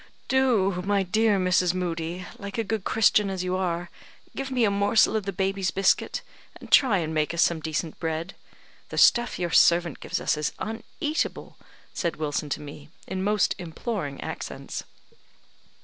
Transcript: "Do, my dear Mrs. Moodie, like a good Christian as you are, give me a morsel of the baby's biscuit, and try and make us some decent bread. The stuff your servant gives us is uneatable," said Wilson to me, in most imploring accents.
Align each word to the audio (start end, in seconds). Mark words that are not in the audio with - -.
"Do, 0.27 0.81
my 0.83 1.03
dear 1.03 1.37
Mrs. 1.37 1.75
Moodie, 1.75 2.25
like 2.39 2.57
a 2.57 2.63
good 2.63 2.83
Christian 2.83 3.29
as 3.29 3.43
you 3.43 3.55
are, 3.55 3.91
give 4.35 4.49
me 4.49 4.63
a 4.63 4.71
morsel 4.71 5.15
of 5.15 5.27
the 5.27 5.31
baby's 5.31 5.69
biscuit, 5.69 6.23
and 6.59 6.71
try 6.71 6.97
and 6.97 7.13
make 7.13 7.35
us 7.35 7.43
some 7.43 7.59
decent 7.59 7.99
bread. 7.99 8.33
The 8.89 8.97
stuff 8.97 9.37
your 9.37 9.51
servant 9.51 9.99
gives 9.99 10.19
us 10.19 10.37
is 10.37 10.53
uneatable," 10.59 11.55
said 11.93 12.15
Wilson 12.15 12.49
to 12.49 12.59
me, 12.61 12.89
in 13.05 13.23
most 13.23 13.53
imploring 13.59 14.19
accents. 14.21 14.85